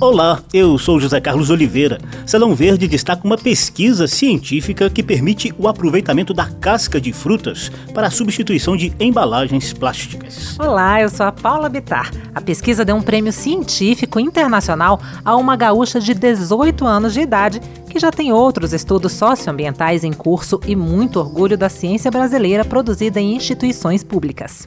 Olá, 0.00 0.40
eu 0.54 0.78
sou 0.78 0.98
José 0.98 1.20
Carlos 1.20 1.50
Oliveira. 1.50 2.00
Salão 2.24 2.54
Verde 2.54 2.88
destaca 2.88 3.20
uma 3.22 3.36
pesquisa 3.36 4.08
científica 4.08 4.88
que 4.88 5.02
permite 5.02 5.54
o 5.58 5.68
aproveitamento 5.68 6.32
da 6.32 6.46
casca 6.46 6.98
de 6.98 7.12
frutas 7.12 7.70
para 7.92 8.06
a 8.06 8.10
substituição 8.10 8.78
de 8.78 8.94
embalagens 8.98 9.74
plásticas. 9.74 10.58
Olá, 10.58 11.02
eu 11.02 11.10
sou 11.10 11.26
a 11.26 11.32
Paula 11.32 11.68
Bitar. 11.68 12.10
A 12.34 12.40
pesquisa 12.40 12.82
deu 12.82 12.96
um 12.96 13.02
prêmio 13.02 13.30
científico 13.30 14.18
internacional 14.18 14.98
a 15.22 15.36
uma 15.36 15.54
gaúcha 15.54 16.00
de 16.00 16.14
18 16.14 16.86
anos 16.86 17.12
de 17.12 17.20
idade 17.20 17.60
que 17.90 17.98
já 17.98 18.10
tem 18.10 18.32
outros 18.32 18.72
estudos 18.72 19.12
socioambientais 19.12 20.02
em 20.02 20.14
curso 20.14 20.58
e 20.66 20.74
muito 20.74 21.20
orgulho 21.20 21.58
da 21.58 21.68
ciência 21.68 22.10
brasileira 22.10 22.64
produzida 22.64 23.20
em 23.20 23.36
instituições 23.36 24.02
públicas. 24.02 24.66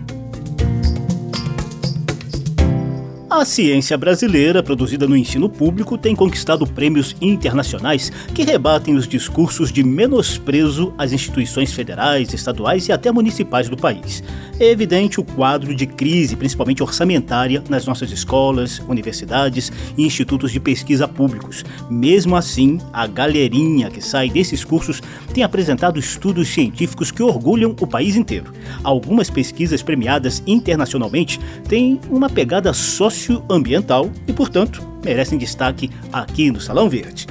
A 3.33 3.45
ciência 3.45 3.97
brasileira, 3.97 4.61
produzida 4.61 5.07
no 5.07 5.15
ensino 5.15 5.47
público, 5.47 5.97
tem 5.97 6.13
conquistado 6.13 6.67
prêmios 6.67 7.15
internacionais 7.21 8.11
que 8.35 8.43
rebatem 8.43 8.93
os 8.93 9.07
discursos 9.07 9.71
de 9.71 9.85
menosprezo 9.85 10.93
às 10.97 11.13
instituições 11.13 11.71
federais, 11.71 12.33
estaduais 12.33 12.89
e 12.89 12.91
até 12.91 13.09
municipais 13.09 13.69
do 13.69 13.77
país. 13.77 14.21
É 14.59 14.69
evidente 14.69 15.21
o 15.21 15.23
quadro 15.23 15.73
de 15.73 15.87
crise, 15.87 16.35
principalmente 16.35 16.83
orçamentária, 16.83 17.63
nas 17.69 17.85
nossas 17.85 18.11
escolas, 18.11 18.79
universidades 18.79 19.71
e 19.97 20.05
institutos 20.05 20.51
de 20.51 20.59
pesquisa 20.59 21.07
públicos. 21.07 21.63
Mesmo 21.89 22.35
assim, 22.35 22.79
a 22.91 23.07
galerinha 23.07 23.89
que 23.89 24.01
sai 24.01 24.29
desses 24.29 24.65
cursos 24.65 25.01
tem 25.33 25.41
apresentado 25.41 25.97
estudos 25.97 26.49
científicos 26.49 27.11
que 27.11 27.23
orgulham 27.23 27.73
o 27.79 27.87
país 27.87 28.17
inteiro. 28.17 28.51
Algumas 28.83 29.29
pesquisas 29.29 29.81
premiadas 29.81 30.43
internacionalmente 30.45 31.39
têm 31.69 31.97
uma 32.09 32.29
pegada 32.29 32.73
socioambiental 33.21 34.09
e, 34.27 34.33
portanto, 34.33 34.81
merecem 35.03 35.37
destaque 35.37 35.89
aqui 36.11 36.51
no 36.51 36.59
Salão 36.59 36.89
Verde. 36.89 37.27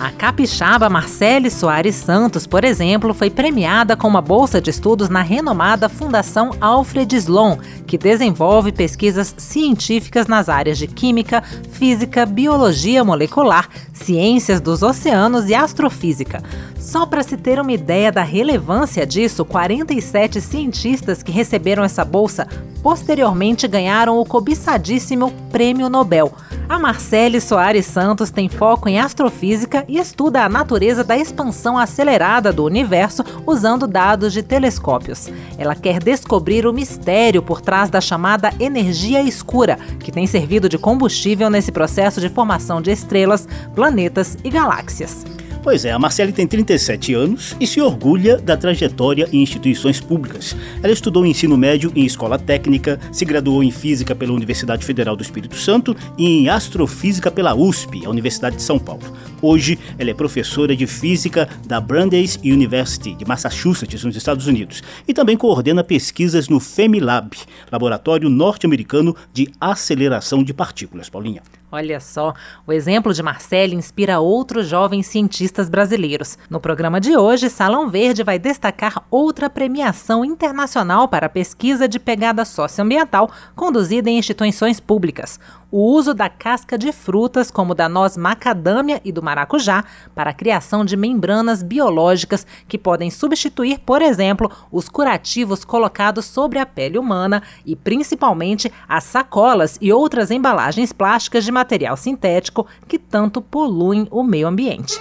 A 0.00 0.10
capixaba 0.10 0.90
Marcele 0.90 1.48
Soares 1.48 1.94
Santos, 1.94 2.48
por 2.48 2.64
exemplo, 2.64 3.14
foi 3.14 3.30
premiada 3.30 3.96
com 3.96 4.08
uma 4.08 4.20
bolsa 4.20 4.60
de 4.60 4.68
estudos 4.68 5.08
na 5.08 5.22
renomada 5.22 5.88
Fundação 5.88 6.50
Alfred 6.60 7.14
Sloan, 7.14 7.58
que 7.86 7.96
desenvolve 7.96 8.72
pesquisas 8.72 9.32
científicas 9.38 10.26
nas 10.26 10.48
áreas 10.48 10.78
de 10.78 10.88
química, 10.88 11.42
física, 11.70 12.26
biologia 12.26 13.04
molecular, 13.04 13.68
ciências 13.94 14.60
dos 14.60 14.82
oceanos 14.82 15.48
e 15.48 15.54
astrofísica. 15.54 16.42
Só 16.78 17.06
para 17.06 17.22
se 17.22 17.38
ter 17.38 17.58
uma 17.58 17.72
ideia 17.72 18.12
da 18.12 18.22
relevância 18.22 19.06
disso, 19.06 19.44
47 19.44 20.40
cientistas 20.40 21.22
que 21.22 21.32
receberam 21.32 21.82
essa 21.82 22.04
bolsa 22.04 22.46
posteriormente 22.82 23.66
ganharam 23.66 24.18
o 24.18 24.26
cobiçadíssimo 24.26 25.32
Prêmio 25.50 25.88
Nobel. 25.88 26.30
A 26.68 26.78
Marcele 26.78 27.40
Soares 27.40 27.86
Santos 27.86 28.30
tem 28.30 28.48
foco 28.48 28.88
em 28.88 28.98
astrofísica 28.98 29.84
e 29.86 29.98
estuda 29.98 30.44
a 30.44 30.48
natureza 30.48 31.04
da 31.04 31.16
expansão 31.16 31.78
acelerada 31.78 32.52
do 32.52 32.64
universo 32.64 33.22
usando 33.46 33.86
dados 33.86 34.32
de 34.32 34.42
telescópios. 34.42 35.30
Ela 35.56 35.74
quer 35.74 35.98
descobrir 35.98 36.66
o 36.66 36.72
mistério 36.72 37.42
por 37.42 37.60
trás 37.60 37.88
da 37.88 38.00
chamada 38.00 38.52
energia 38.58 39.22
escura, 39.22 39.78
que 40.00 40.12
tem 40.12 40.26
servido 40.26 40.68
de 40.68 40.78
combustível 40.78 41.48
nesse 41.48 41.70
processo 41.70 42.20
de 42.20 42.28
formação 42.28 42.82
de 42.82 42.90
estrelas, 42.90 43.46
planetas 43.84 44.38
e 44.42 44.48
galáxias. 44.48 45.26
Pois 45.62 45.84
é, 45.84 45.92
a 45.92 45.98
Marcele 45.98 46.32
tem 46.32 46.46
37 46.46 47.12
anos 47.12 47.54
e 47.60 47.66
se 47.66 47.82
orgulha 47.82 48.38
da 48.38 48.56
trajetória 48.56 49.28
em 49.30 49.42
instituições 49.42 50.00
públicas. 50.00 50.56
Ela 50.82 50.92
estudou 50.92 51.26
ensino 51.26 51.54
médio 51.54 51.92
em 51.94 52.06
escola 52.06 52.38
técnica, 52.38 52.98
se 53.12 53.26
graduou 53.26 53.62
em 53.62 53.70
física 53.70 54.14
pela 54.14 54.32
Universidade 54.32 54.86
Federal 54.86 55.14
do 55.14 55.22
Espírito 55.22 55.56
Santo 55.56 55.94
e 56.16 56.26
em 56.26 56.48
astrofísica 56.48 57.30
pela 57.30 57.54
USP, 57.54 58.06
a 58.06 58.10
Universidade 58.10 58.56
de 58.56 58.62
São 58.62 58.78
Paulo. 58.78 59.02
Hoje, 59.42 59.78
ela 59.98 60.10
é 60.10 60.14
professora 60.14 60.74
de 60.74 60.86
física 60.86 61.46
da 61.66 61.78
Brandeis 61.78 62.38
University 62.42 63.14
de 63.14 63.26
Massachusetts, 63.26 64.02
nos 64.02 64.16
Estados 64.16 64.46
Unidos, 64.46 64.82
e 65.06 65.12
também 65.12 65.36
coordena 65.36 65.84
pesquisas 65.84 66.48
no 66.48 66.58
FEMILAB, 66.58 67.34
laboratório 67.70 68.30
norte-americano 68.30 69.14
de 69.30 69.50
aceleração 69.60 70.42
de 70.42 70.54
partículas. 70.54 71.10
Paulinha. 71.10 71.42
Olha 71.74 71.98
só, 71.98 72.32
o 72.64 72.72
exemplo 72.72 73.12
de 73.12 73.20
Marcele 73.20 73.74
inspira 73.74 74.20
outros 74.20 74.68
jovens 74.68 75.08
cientistas 75.08 75.68
brasileiros. 75.68 76.38
No 76.48 76.60
programa 76.60 77.00
de 77.00 77.16
hoje, 77.16 77.50
Salão 77.50 77.90
Verde 77.90 78.22
vai 78.22 78.38
destacar 78.38 79.04
outra 79.10 79.50
premiação 79.50 80.24
internacional 80.24 81.08
para 81.08 81.28
pesquisa 81.28 81.88
de 81.88 81.98
pegada 81.98 82.44
socioambiental 82.44 83.28
conduzida 83.56 84.08
em 84.08 84.18
instituições 84.18 84.78
públicas. 84.78 85.40
O 85.76 85.92
uso 85.92 86.14
da 86.14 86.28
casca 86.28 86.78
de 86.78 86.92
frutas, 86.92 87.50
como 87.50 87.74
da 87.74 87.88
noz 87.88 88.16
macadâmia 88.16 89.00
e 89.04 89.10
do 89.10 89.20
maracujá, 89.20 89.84
para 90.14 90.30
a 90.30 90.32
criação 90.32 90.84
de 90.84 90.96
membranas 90.96 91.64
biológicas 91.64 92.46
que 92.68 92.78
podem 92.78 93.10
substituir, 93.10 93.80
por 93.80 94.00
exemplo, 94.00 94.48
os 94.70 94.88
curativos 94.88 95.64
colocados 95.64 96.26
sobre 96.26 96.60
a 96.60 96.64
pele 96.64 96.96
humana 96.96 97.42
e 97.66 97.74
principalmente 97.74 98.72
as 98.88 99.02
sacolas 99.02 99.76
e 99.80 99.92
outras 99.92 100.30
embalagens 100.30 100.92
plásticas 100.92 101.44
de 101.44 101.50
material 101.50 101.96
sintético 101.96 102.68
que 102.86 102.96
tanto 102.96 103.42
poluem 103.42 104.06
o 104.12 104.22
meio 104.22 104.46
ambiente. 104.46 104.96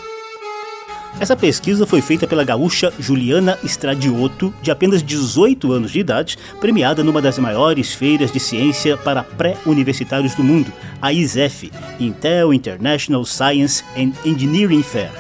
Essa 1.20 1.36
pesquisa 1.36 1.86
foi 1.86 2.02
feita 2.02 2.28
pela 2.28 2.44
gaúcha 2.44 2.92
Juliana 3.00 3.58
Stradioto, 3.64 4.54
de 4.62 4.72
apenas 4.72 5.02
18 5.04 5.72
anos 5.72 5.92
de 5.92 6.00
idade, 6.00 6.38
premiada 6.60 7.04
numa 7.04 7.22
das 7.22 7.38
maiores 7.38 7.94
feiras 7.94 8.32
de 8.32 8.40
ciência 8.40 8.98
para 8.98 9.24
pré-universitários 9.24 10.34
do 10.36 10.44
mundo, 10.44 10.74
a 11.02 11.14
ISEF, 11.14 11.72
Intel 12.00 12.54
International 12.54 13.24
Science 13.24 13.84
and 13.96 14.12
Engineering 14.26 14.84
Fair. 14.84 15.12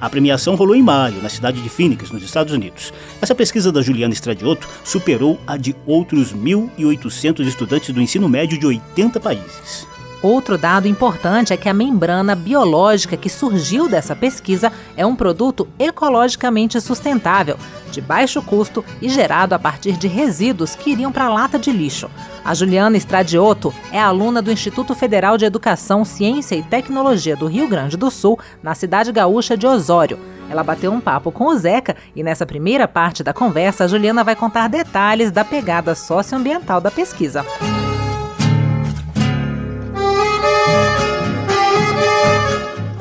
A 0.00 0.08
premiação 0.08 0.54
rolou 0.54 0.74
em 0.74 0.82
maio, 0.82 1.20
na 1.20 1.28
cidade 1.28 1.60
de 1.60 1.68
Phoenix, 1.68 2.10
nos 2.10 2.22
Estados 2.22 2.54
Unidos. 2.54 2.90
Essa 3.20 3.34
pesquisa 3.34 3.70
da 3.70 3.82
Juliana 3.82 4.14
Stradioto 4.14 4.66
superou 4.82 5.38
a 5.46 5.58
de 5.58 5.76
outros 5.84 6.32
1.800 6.32 7.46
estudantes 7.46 7.92
do 7.92 8.00
ensino 8.00 8.26
médio 8.28 8.58
de 8.58 8.66
80 8.66 9.20
países. 9.20 9.86
Outro 10.22 10.58
dado 10.58 10.86
importante 10.86 11.52
é 11.52 11.56
que 11.56 11.68
a 11.68 11.74
membrana 11.74 12.34
biológica 12.34 13.16
que 13.16 13.30
surgiu 13.30 13.88
dessa 13.88 14.14
pesquisa 14.14 14.70
é 14.94 15.06
um 15.06 15.16
produto 15.16 15.66
ecologicamente 15.78 16.78
sustentável, 16.78 17.56
de 17.90 18.02
baixo 18.02 18.42
custo 18.42 18.84
e 19.00 19.08
gerado 19.08 19.54
a 19.54 19.58
partir 19.58 19.96
de 19.96 20.06
resíduos 20.06 20.74
que 20.74 20.90
iriam 20.90 21.10
para 21.10 21.24
a 21.24 21.32
lata 21.32 21.58
de 21.58 21.72
lixo. 21.72 22.10
A 22.44 22.52
Juliana 22.52 22.98
Estradioto 22.98 23.72
é 23.90 24.00
aluna 24.00 24.42
do 24.42 24.52
Instituto 24.52 24.94
Federal 24.94 25.38
de 25.38 25.46
Educação, 25.46 26.04
Ciência 26.04 26.54
e 26.54 26.62
Tecnologia 26.62 27.34
do 27.34 27.46
Rio 27.46 27.66
Grande 27.66 27.96
do 27.96 28.10
Sul, 28.10 28.38
na 28.62 28.74
cidade 28.74 29.10
gaúcha 29.10 29.56
de 29.56 29.66
Osório. 29.66 30.18
Ela 30.50 30.62
bateu 30.62 30.92
um 30.92 31.00
papo 31.00 31.32
com 31.32 31.46
o 31.46 31.56
Zeca 31.56 31.96
e 32.14 32.22
nessa 32.22 32.44
primeira 32.44 32.86
parte 32.86 33.22
da 33.22 33.32
conversa 33.32 33.84
a 33.84 33.88
Juliana 33.88 34.22
vai 34.22 34.36
contar 34.36 34.68
detalhes 34.68 35.30
da 35.30 35.44
pegada 35.44 35.94
socioambiental 35.94 36.80
da 36.80 36.90
pesquisa. 36.90 37.44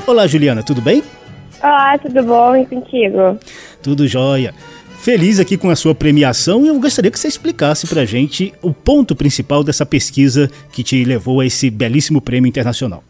Olá, 0.10 0.26
Juliana, 0.26 0.64
tudo 0.64 0.82
bem? 0.82 1.04
Olá, 1.62 1.96
tudo 2.00 2.24
bom 2.24 2.56
e 2.56 2.66
contigo? 2.66 3.38
Tudo 3.84 4.08
jóia. 4.08 4.54
Feliz 5.04 5.40
aqui 5.40 5.56
com 5.56 5.70
a 5.70 5.76
sua 5.76 5.94
premiação 5.94 6.66
e 6.66 6.68
eu 6.68 6.80
gostaria 6.80 7.12
que 7.12 7.20
você 7.20 7.28
explicasse 7.28 7.88
pra 7.88 8.04
gente 8.06 8.52
o 8.64 8.74
ponto 8.74 9.16
principal 9.16 9.64
dessa 9.64 9.86
pesquisa 9.86 10.50
que 10.74 10.82
te 10.82 11.06
levou 11.06 11.42
a 11.42 11.46
esse 11.46 11.70
belíssimo 11.70 12.20
prêmio 12.20 12.50
internacional. 12.50 13.04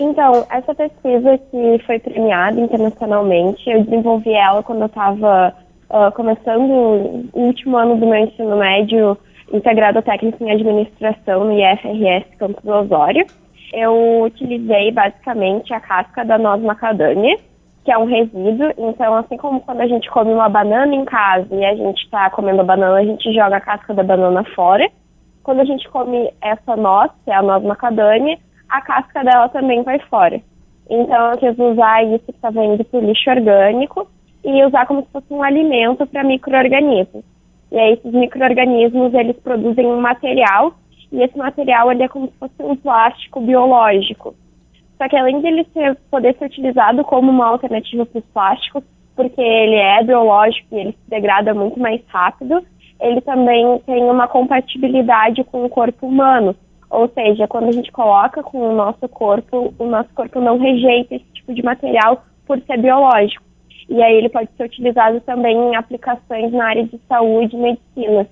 Então, 0.00 0.46
essa 0.50 0.74
pesquisa 0.74 1.38
que 1.50 1.84
foi 1.84 1.98
premiada 1.98 2.58
internacionalmente, 2.58 3.68
eu 3.68 3.84
desenvolvi 3.84 4.32
ela 4.32 4.62
quando 4.62 4.80
eu 4.80 4.86
estava 4.86 5.54
uh, 5.90 6.10
começando 6.12 7.28
o 7.30 7.40
último 7.40 7.76
ano 7.76 7.98
do 7.98 8.06
meu 8.06 8.24
ensino 8.24 8.56
médio 8.56 9.18
integrado 9.52 10.00
técnico 10.00 10.42
em 10.42 10.50
administração 10.50 11.44
no 11.44 11.52
IFRS 11.52 12.24
Campus 12.38 12.64
Osório 12.64 13.26
eu 13.72 14.22
utilizei 14.22 14.92
basicamente 14.92 15.72
a 15.72 15.80
casca 15.80 16.24
da 16.24 16.36
noz 16.36 16.62
macadâmia, 16.62 17.36
que 17.84 17.90
é 17.90 17.98
um 17.98 18.04
resíduo. 18.04 18.72
Então, 18.76 19.16
assim 19.16 19.36
como 19.36 19.60
quando 19.60 19.80
a 19.80 19.86
gente 19.86 20.10
come 20.10 20.32
uma 20.32 20.48
banana 20.48 20.94
em 20.94 21.04
casa 21.04 21.48
e 21.54 21.64
a 21.64 21.74
gente 21.74 22.02
está 22.04 22.30
comendo 22.30 22.60
a 22.60 22.64
banana, 22.64 22.98
a 22.98 23.04
gente 23.04 23.32
joga 23.32 23.56
a 23.56 23.60
casca 23.60 23.94
da 23.94 24.02
banana 24.02 24.44
fora. 24.54 24.88
Quando 25.42 25.60
a 25.60 25.64
gente 25.64 25.88
come 25.88 26.30
essa 26.40 26.76
noz, 26.76 27.10
que 27.24 27.30
é 27.30 27.34
a 27.34 27.42
noz 27.42 27.64
macadâmia, 27.64 28.38
a 28.68 28.80
casca 28.80 29.24
dela 29.24 29.48
também 29.48 29.82
vai 29.82 29.98
fora. 30.00 30.40
Então, 30.88 31.30
eu 31.30 31.38
quis 31.38 31.58
usar 31.58 32.04
isso 32.04 32.24
que 32.26 32.32
estava 32.32 32.62
indo 32.64 32.84
para 32.84 33.00
o 33.00 33.04
lixo 33.04 33.30
orgânico 33.30 34.06
e 34.44 34.64
usar 34.64 34.86
como 34.86 35.02
se 35.02 35.08
fosse 35.10 35.32
um 35.32 35.42
alimento 35.42 36.06
para 36.06 36.22
micro-organismos. 36.22 37.24
E 37.70 37.78
aí, 37.78 37.92
esses 37.94 38.12
micro-organismos, 38.12 39.14
eles 39.14 39.36
produzem 39.38 39.86
um 39.86 40.00
material 40.00 40.74
e 41.12 41.22
esse 41.22 41.36
material 41.36 41.92
ele 41.92 42.02
é 42.02 42.08
como 42.08 42.26
se 42.26 42.32
fosse 42.38 42.54
um 42.60 42.74
plástico 42.74 43.40
biológico. 43.40 44.34
Só 44.96 45.08
que 45.08 45.16
além 45.16 45.40
de 45.40 45.46
ele 45.46 45.66
ser, 45.72 45.96
poder 46.10 46.34
ser 46.38 46.46
utilizado 46.46 47.04
como 47.04 47.30
uma 47.30 47.48
alternativa 47.48 48.06
para 48.06 48.18
os 48.18 48.24
plásticos, 48.26 48.82
porque 49.14 49.40
ele 49.40 49.76
é 49.76 50.02
biológico 50.02 50.68
e 50.72 50.78
ele 50.78 50.92
se 50.92 51.10
degrada 51.10 51.52
muito 51.52 51.78
mais 51.78 52.00
rápido, 52.08 52.64
ele 53.00 53.20
também 53.20 53.78
tem 53.80 54.04
uma 54.04 54.26
compatibilidade 54.26 55.44
com 55.44 55.64
o 55.64 55.68
corpo 55.68 56.06
humano. 56.06 56.56
Ou 56.88 57.08
seja, 57.08 57.48
quando 57.48 57.68
a 57.68 57.72
gente 57.72 57.90
coloca 57.90 58.42
com 58.42 58.70
o 58.70 58.74
nosso 58.74 59.08
corpo, 59.08 59.74
o 59.78 59.86
nosso 59.86 60.10
corpo 60.14 60.40
não 60.40 60.58
rejeita 60.58 61.16
esse 61.16 61.24
tipo 61.32 61.52
de 61.52 61.62
material 61.62 62.22
por 62.46 62.60
ser 62.60 62.78
biológico. 62.78 63.44
E 63.88 64.02
aí 64.02 64.14
ele 64.14 64.28
pode 64.28 64.48
ser 64.56 64.64
utilizado 64.64 65.20
também 65.22 65.56
em 65.56 65.76
aplicações 65.76 66.52
na 66.52 66.64
área 66.64 66.84
de 66.84 66.98
saúde 67.08 67.56
e 67.56 67.58
medicina. 67.58 68.26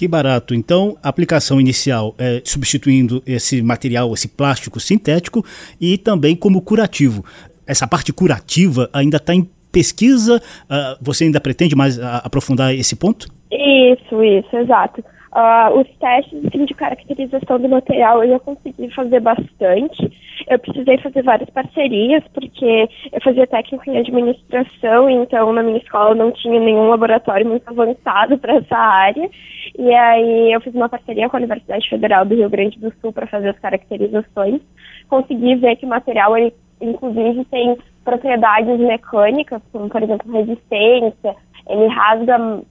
Que 0.00 0.08
barato. 0.08 0.54
Então, 0.54 0.96
a 1.02 1.10
aplicação 1.10 1.60
inicial 1.60 2.14
é 2.16 2.40
substituindo 2.42 3.22
esse 3.26 3.60
material, 3.60 4.14
esse 4.14 4.28
plástico 4.28 4.80
sintético, 4.80 5.44
e 5.78 5.98
também 5.98 6.34
como 6.34 6.62
curativo. 6.62 7.22
Essa 7.66 7.86
parte 7.86 8.10
curativa 8.10 8.88
ainda 8.94 9.18
está 9.18 9.34
em 9.34 9.46
pesquisa? 9.70 10.40
Uh, 10.64 10.96
você 11.02 11.24
ainda 11.24 11.38
pretende 11.38 11.76
mais 11.76 11.98
uh, 11.98 12.22
aprofundar 12.24 12.74
esse 12.74 12.96
ponto? 12.96 13.28
Isso, 13.52 14.24
isso, 14.24 14.56
exato. 14.56 15.04
Uh, 15.32 15.78
os 15.78 15.86
testes 15.98 16.44
assim, 16.44 16.64
de 16.64 16.74
caracterização 16.74 17.60
do 17.60 17.68
material 17.68 18.24
eu 18.24 18.30
já 18.30 18.40
consegui 18.40 18.90
fazer 18.90 19.20
bastante. 19.20 20.12
Eu 20.48 20.58
precisei 20.58 20.98
fazer 20.98 21.22
várias 21.22 21.48
parcerias, 21.50 22.24
porque 22.34 22.88
eu 23.12 23.20
fazia 23.22 23.46
técnico 23.46 23.88
em 23.88 23.98
administração, 23.98 25.08
então 25.08 25.52
na 25.52 25.62
minha 25.62 25.78
escola 25.78 26.16
não 26.16 26.32
tinha 26.32 26.58
nenhum 26.58 26.88
laboratório 26.88 27.46
muito 27.46 27.68
avançado 27.68 28.38
para 28.38 28.56
essa 28.56 28.76
área. 28.76 29.30
E 29.78 29.94
aí 29.94 30.52
eu 30.52 30.60
fiz 30.62 30.74
uma 30.74 30.88
parceria 30.88 31.28
com 31.28 31.36
a 31.36 31.38
Universidade 31.38 31.88
Federal 31.88 32.24
do 32.24 32.34
Rio 32.34 32.50
Grande 32.50 32.80
do 32.80 32.92
Sul 33.00 33.12
para 33.12 33.28
fazer 33.28 33.50
as 33.50 33.58
caracterizações. 33.60 34.60
Consegui 35.08 35.54
ver 35.54 35.76
que 35.76 35.86
o 35.86 35.88
material, 35.88 36.36
ele, 36.36 36.52
inclusive, 36.80 37.44
tem 37.44 37.78
propriedades 38.04 38.80
mecânicas, 38.80 39.62
como 39.70 39.88
por 39.88 40.02
exemplo 40.02 40.32
resistência, 40.32 41.36
ele 41.68 41.86
rasga 41.86 42.62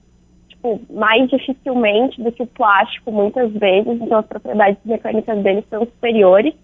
tipo, 0.60 0.80
mais 0.92 1.28
dificilmente 1.28 2.22
do 2.22 2.30
que 2.30 2.42
o 2.42 2.46
plástico 2.46 3.10
muitas 3.10 3.50
vezes, 3.52 4.00
então 4.00 4.18
as 4.18 4.26
propriedades 4.26 4.78
mecânicas 4.84 5.42
dele 5.42 5.64
são 5.68 5.80
superiores. 5.80 6.54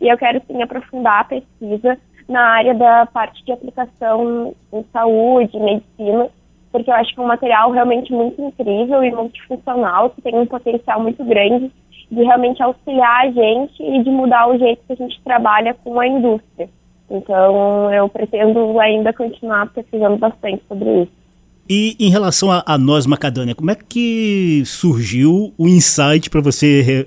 E 0.00 0.08
eu 0.08 0.18
quero 0.18 0.42
sim 0.46 0.60
aprofundar 0.60 1.20
a 1.20 1.24
pesquisa 1.24 1.96
na 2.28 2.40
área 2.40 2.74
da 2.74 3.06
parte 3.06 3.44
de 3.44 3.52
aplicação 3.52 4.54
em 4.72 4.84
saúde, 4.92 5.58
medicina, 5.58 6.28
porque 6.72 6.90
eu 6.90 6.94
acho 6.94 7.14
que 7.14 7.20
é 7.20 7.22
um 7.22 7.28
material 7.28 7.70
realmente 7.70 8.12
muito 8.12 8.42
incrível 8.42 9.04
e 9.04 9.12
multifuncional, 9.12 10.10
que 10.10 10.22
tem 10.22 10.36
um 10.36 10.46
potencial 10.46 11.00
muito 11.00 11.24
grande 11.24 11.70
de 12.10 12.22
realmente 12.22 12.62
auxiliar 12.62 13.26
a 13.26 13.30
gente 13.30 13.82
e 13.82 14.02
de 14.02 14.10
mudar 14.10 14.48
o 14.48 14.58
jeito 14.58 14.82
que 14.86 14.92
a 14.92 14.96
gente 14.96 15.20
trabalha 15.22 15.74
com 15.74 15.98
a 16.00 16.06
indústria. 16.06 16.68
Então, 17.08 17.92
eu 17.92 18.08
pretendo 18.08 18.80
ainda 18.80 19.12
continuar 19.12 19.70
pesquisando 19.72 20.16
bastante 20.16 20.62
sobre 20.66 21.02
isso. 21.02 21.23
E 21.68 21.96
em 21.98 22.10
relação 22.10 22.50
à 22.50 22.76
noz 22.76 23.06
macadâmia, 23.06 23.54
como 23.54 23.70
é 23.70 23.74
que 23.74 24.62
surgiu 24.66 25.54
o 25.56 25.66
insight 25.66 26.28
para 26.28 26.42
você 26.42 27.06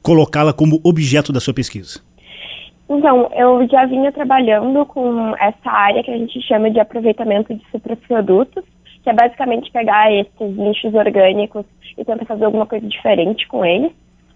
colocá-la 0.00 0.52
como 0.52 0.80
objeto 0.84 1.32
da 1.32 1.40
sua 1.40 1.52
pesquisa? 1.52 2.00
Então, 2.88 3.30
eu 3.34 3.66
já 3.68 3.86
vinha 3.86 4.12
trabalhando 4.12 4.84
com 4.86 5.34
essa 5.36 5.70
área 5.70 6.02
que 6.02 6.10
a 6.10 6.18
gente 6.18 6.40
chama 6.42 6.70
de 6.70 6.78
aproveitamento 6.78 7.54
de 7.54 7.62
superprodutos, 7.72 8.62
que 9.02 9.10
é 9.10 9.12
basicamente 9.14 9.70
pegar 9.72 10.12
esses 10.12 10.56
lixos 10.56 10.94
orgânicos 10.94 11.64
e 11.98 12.04
tentar 12.04 12.24
fazer 12.24 12.44
alguma 12.44 12.66
coisa 12.66 12.86
diferente 12.86 13.48
com 13.48 13.64
eles. 13.64 13.90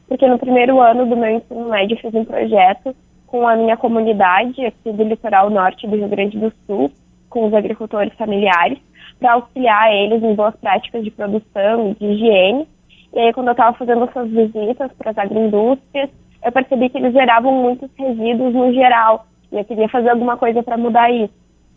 Porque 0.09 0.27
no 0.27 0.39
primeiro 0.39 0.81
ano 0.81 1.07
do 1.07 1.17
meu 1.17 1.37
ensino 1.37 1.69
médio 1.69 1.97
eu 1.97 2.01
fiz 2.01 2.15
um 2.15 2.25
projeto 2.25 2.97
com 3.27 3.47
a 3.47 3.57
minha 3.57 3.77
comunidade 3.77 4.65
aqui 4.65 4.93
do 4.93 5.05
litoral 5.05 5.51
norte 5.51 5.87
do 5.87 5.97
Rio 5.97 6.09
Grande 6.09 6.39
do 6.39 6.53
Sul, 6.67 6.91
com 7.29 7.47
os 7.47 7.55
agricultores 7.55 8.13
familiares, 8.15 8.79
para 9.19 9.33
auxiliar 9.35 9.93
eles 9.93 10.23
em 10.23 10.35
boas 10.35 10.55
práticas 10.57 11.05
de 11.05 11.11
produção 11.11 11.91
e 11.91 11.95
de 11.95 12.07
higiene. 12.07 12.69
E 13.15 13.19
aí, 13.19 13.33
quando 13.33 13.49
eu 13.49 13.53
estava 13.53 13.77
fazendo 13.77 14.05
essas 14.05 14.29
visitas 14.31 14.93
para 14.99 15.11
as 15.11 15.19
agroindústrias, 15.19 16.11
eu 16.45 16.53
percebi 16.53 16.89
que 16.89 16.99
eles 16.99 17.13
geravam 17.13 17.53
muitos 17.53 17.91
resíduos 17.99 18.55
no 18.55 18.73
geral, 18.73 19.27
e 19.51 19.57
eu 19.59 19.65
queria 19.65 19.89
fazer 19.89 20.11
alguma 20.11 20.37
coisa 20.37 20.63
para 20.63 20.77
mudar 20.77 21.11
isso. 21.11 21.35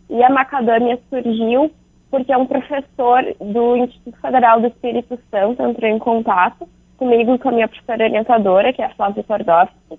E 0.08 0.22
a 0.22 0.28
macadâmia 0.28 0.98
surgiu 1.08 1.70
porque 2.10 2.34
um 2.34 2.46
professor 2.46 3.22
do 3.40 3.76
Instituto 3.76 4.20
Federal 4.20 4.60
do 4.60 4.66
Espírito 4.66 5.18
Santo 5.30 5.62
entrou 5.62 5.90
em 5.90 5.98
contato 5.98 6.68
comigo 6.96 7.34
e 7.34 7.38
com 7.38 7.48
a 7.48 7.52
minha 7.52 7.68
professora 7.68 8.04
orientadora, 8.04 8.72
que 8.72 8.82
é 8.82 8.86
a 8.86 8.94
Flávia 8.94 9.22
Tordowski, 9.22 9.98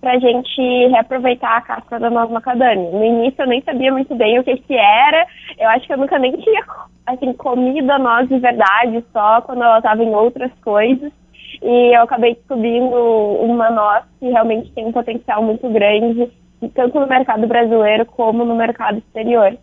para 0.00 0.12
a 0.12 0.18
gente 0.18 0.60
reaproveitar 0.88 1.56
a 1.56 1.60
casca 1.60 1.98
da 1.98 2.08
noz 2.08 2.30
macadâmia. 2.30 2.90
No 2.90 3.04
início 3.04 3.42
eu 3.42 3.48
nem 3.48 3.60
sabia 3.62 3.92
muito 3.92 4.14
bem 4.14 4.38
o 4.38 4.44
que 4.44 4.56
que 4.56 4.74
era, 4.74 5.26
eu 5.58 5.68
acho 5.70 5.86
que 5.86 5.92
eu 5.92 5.98
nunca 5.98 6.18
nem 6.18 6.36
tinha 6.36 6.64
assim, 7.06 7.32
comido 7.32 7.90
a 7.90 7.98
noz 7.98 8.28
de 8.28 8.38
verdade, 8.38 9.04
só 9.12 9.40
quando 9.40 9.62
ela 9.62 9.78
estava 9.78 10.02
em 10.02 10.14
outras 10.14 10.52
coisas. 10.62 11.12
E 11.62 11.96
eu 11.96 12.02
acabei 12.02 12.34
descobrindo 12.34 12.96
uma 13.40 13.70
noz 13.70 14.04
que 14.20 14.28
realmente 14.28 14.70
tem 14.72 14.86
um 14.86 14.92
potencial 14.92 15.42
muito 15.42 15.68
grande, 15.70 16.30
tanto 16.74 17.00
no 17.00 17.06
mercado 17.06 17.46
brasileiro 17.46 18.04
como 18.06 18.44
no 18.44 18.54
mercado 18.54 18.98
exterior. 18.98 19.56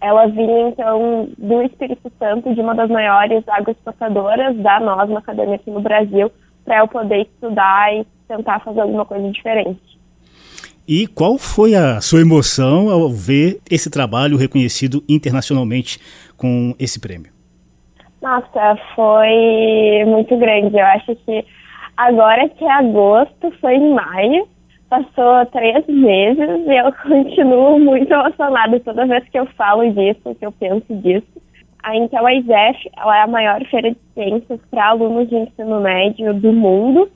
Ela 0.00 0.26
vinha, 0.26 0.68
então, 0.68 1.28
do 1.38 1.62
Espírito 1.62 2.10
Santo, 2.18 2.54
de 2.54 2.60
uma 2.60 2.74
das 2.74 2.90
maiores 2.90 3.46
águas 3.48 3.76
passadoras 3.84 4.56
da 4.56 4.80
noz 4.80 5.08
macadâmia 5.10 5.56
aqui 5.56 5.70
no 5.70 5.80
Brasil, 5.80 6.30
para 6.64 6.78
eu 6.78 6.88
poder 6.88 7.22
estudar 7.22 7.94
e 7.94 8.06
tentar 8.36 8.60
fazer 8.60 8.80
alguma 8.80 9.04
coisa 9.04 9.30
diferente. 9.30 9.80
E 10.88 11.06
qual 11.06 11.38
foi 11.38 11.74
a 11.74 12.00
sua 12.00 12.20
emoção 12.20 12.90
ao 12.90 13.08
ver 13.08 13.60
esse 13.70 13.90
trabalho 13.90 14.36
reconhecido 14.36 15.02
internacionalmente 15.08 15.98
com 16.36 16.74
esse 16.78 17.00
prêmio? 17.00 17.30
Nossa, 18.20 18.76
foi 18.94 20.04
muito 20.06 20.36
grande. 20.36 20.76
Eu 20.76 20.86
acho 20.86 21.14
que 21.24 21.44
agora 21.96 22.48
que 22.48 22.64
é 22.64 22.72
agosto, 22.72 23.52
foi 23.60 23.76
em 23.76 23.94
maio, 23.94 24.48
passou 24.88 25.46
três 25.52 25.86
meses 25.86 26.66
e 26.66 26.76
eu 26.76 26.92
continuo 27.02 27.78
muito 27.78 28.12
emocionada 28.12 28.80
toda 28.80 29.06
vez 29.06 29.28
que 29.28 29.38
eu 29.38 29.46
falo 29.56 29.88
disso, 29.92 30.34
que 30.34 30.46
eu 30.46 30.52
penso 30.52 30.94
disso. 30.96 31.42
A 31.82 31.96
Intel 31.96 32.28
ISEF 32.28 32.90
é 32.96 33.22
a 33.22 33.26
maior 33.26 33.64
feira 33.66 33.90
de 33.90 33.98
ciências 34.14 34.60
para 34.70 34.90
alunos 34.90 35.28
de 35.28 35.36
ensino 35.36 35.80
médio 35.80 36.32
do 36.34 36.52
mundo 36.52 37.10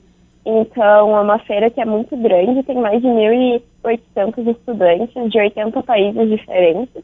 então, 0.49 1.17
é 1.17 1.19
uma 1.19 1.39
feira 1.39 1.69
que 1.69 1.81
é 1.81 1.83
muito 1.83 2.15
grande, 2.15 2.63
tem 2.63 2.77
mais 2.77 3.01
de 3.01 3.07
1.800 3.09 4.47
estudantes 4.47 5.29
de 5.29 5.37
80 5.37 5.83
países 5.83 6.29
diferentes. 6.29 7.03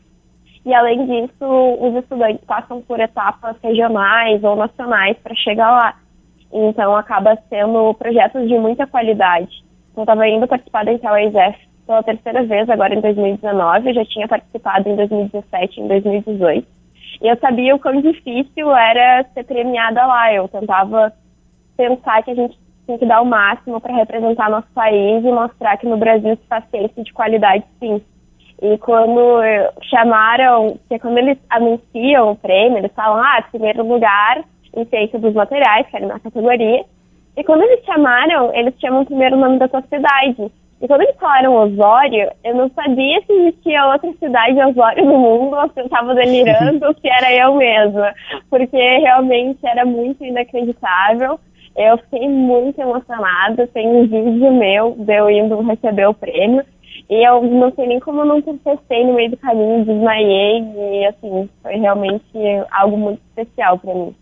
E, 0.66 0.74
além 0.74 1.06
disso, 1.06 1.46
os 1.82 1.94
estudantes 1.96 2.42
passam 2.46 2.82
por 2.82 3.02
etapas 3.02 3.58
regionais 3.62 4.42
ou 4.46 4.56
nacionais 4.56 5.18
para 5.22 5.36
chegar 5.36 5.72
lá. 5.72 5.94
Então, 6.54 6.96
acaba 6.96 7.38
sendo 7.50 7.94
projetos 7.96 8.48
de 8.48 8.58
muita 8.58 8.88
qualidade. 8.88 9.62
Eu 9.94 10.04
estava 10.04 10.26
indo 10.26 10.48
participar 10.48 10.86
da 10.86 10.94
Intel 10.94 11.18
ISF 11.18 11.68
pela 11.86 12.02
terceira 12.02 12.44
vez, 12.46 12.70
agora 12.70 12.96
em 12.96 13.02
2019. 13.02 13.90
Eu 13.90 13.94
já 13.94 14.06
tinha 14.06 14.26
participado 14.26 14.88
em 14.88 14.96
2017 14.96 15.82
e 15.82 15.84
em 15.84 15.88
2018. 15.90 16.68
E 17.22 17.28
eu 17.28 17.38
sabia 17.40 17.76
o 17.76 17.80
quão 17.80 18.00
difícil 18.00 18.74
era 18.74 19.26
ser 19.34 19.44
premiada 19.44 20.06
lá. 20.06 20.34
Eu 20.34 20.48
tentava 20.48 21.12
pensar 21.76 22.24
que 22.24 22.32
a 22.32 22.36
gente 22.36 22.63
tem 22.86 22.98
que 22.98 23.06
dar 23.06 23.22
o 23.22 23.26
máximo 23.26 23.80
para 23.80 23.96
representar 23.96 24.50
nosso 24.50 24.68
país 24.74 25.24
e 25.24 25.32
mostrar 25.32 25.78
que 25.78 25.88
no 25.88 25.98
Brasil 25.98 26.36
se 26.36 26.48
faz 26.48 26.64
ciência 26.70 27.04
de 27.04 27.14
qualidade 27.14 27.64
sim. 27.80 28.02
E 28.62 28.78
quando 28.78 29.20
chamaram, 29.84 30.78
que 30.88 30.98
quando 31.00 31.18
eles 31.18 31.38
anunciam 31.50 32.32
o 32.32 32.36
prêmio, 32.36 32.78
eles 32.78 32.92
falam, 32.96 33.22
ah, 33.22 33.44
primeiro 33.52 33.86
lugar 33.86 34.44
em 34.76 34.86
ciência 34.86 35.20
dos 35.20 35.34
materiais, 35.34 35.86
que 35.88 35.96
era 35.98 36.08
na 36.08 36.20
categoria. 36.20 36.86
E 37.36 37.44
quando 37.44 37.64
eles 37.64 37.84
chamaram, 37.86 38.54
eles 38.54 38.74
chamam 38.80 39.02
o 39.02 39.06
primeiro 39.06 39.36
nome 39.38 39.60
da 39.60 39.68
sua 39.68 39.82
cidade. 39.82 40.52
E 40.82 40.88
quando 40.88 41.02
eles 41.02 41.16
falaram 41.18 41.56
Osório, 41.56 42.30
eu 42.44 42.56
não 42.56 42.70
sabia 42.70 43.22
se 43.22 43.32
existia 43.32 43.86
outra 43.88 44.12
cidade 44.20 44.62
Osório 44.62 45.06
no 45.06 45.18
mundo, 45.18 45.56
ou 45.56 45.70
se 45.70 45.80
eu 45.80 45.86
estava 45.86 46.14
delirando, 46.14 46.86
ou 46.88 46.94
se 46.94 47.08
era 47.08 47.34
eu 47.34 47.56
mesma. 47.56 48.14
Porque 48.50 48.78
realmente 48.78 49.60
era 49.66 49.86
muito 49.86 50.24
inacreditável. 50.24 51.40
Eu 51.76 51.98
fiquei 51.98 52.28
muito 52.30 52.80
emocionada. 52.80 53.68
Tem 53.68 53.88
um 53.88 54.02
vídeo 54.04 54.52
meu 54.54 54.96
de 54.98 55.14
eu 55.14 55.30
indo 55.30 55.62
receber 55.62 56.08
o 56.08 56.14
prêmio. 56.14 56.64
E 57.10 57.28
eu 57.28 57.42
não 57.42 57.72
sei 57.74 57.88
nem 57.88 58.00
como 58.00 58.22
eu 58.22 58.26
não 58.26 58.42
trompecei 58.42 59.06
no 59.06 59.14
meio 59.14 59.32
do 59.32 59.38
caminho, 59.38 59.86
desmaiei. 59.86 60.62
E, 60.62 61.06
assim, 61.08 61.50
foi 61.62 61.76
realmente 61.76 62.26
algo 62.72 62.98
muito 62.98 63.22
especial 63.30 63.80
para 63.80 63.94
mim. 63.94 64.16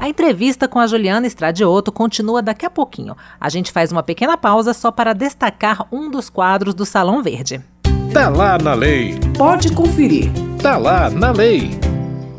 A 0.00 0.08
entrevista 0.08 0.68
com 0.68 0.78
a 0.78 0.86
Juliana 0.86 1.26
Estradioto 1.26 1.90
continua 1.90 2.40
daqui 2.42 2.64
a 2.64 2.70
pouquinho. 2.70 3.16
A 3.40 3.48
gente 3.48 3.72
faz 3.72 3.90
uma 3.90 4.02
pequena 4.02 4.36
pausa 4.36 4.72
só 4.72 4.92
para 4.92 5.12
destacar 5.12 5.86
um 5.92 6.10
dos 6.10 6.30
quadros 6.30 6.74
do 6.74 6.84
Salão 6.84 7.22
Verde. 7.22 7.60
Tá 8.12 8.28
lá 8.28 8.56
na 8.56 8.74
lei. 8.74 9.16
Pode 9.36 9.74
conferir. 9.74 10.30
Tá 10.62 10.78
lá 10.78 11.10
na 11.10 11.32
lei. 11.32 11.70